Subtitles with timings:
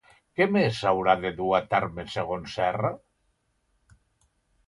[0.39, 2.91] Què més s'haurà de dur a terme segons Serra?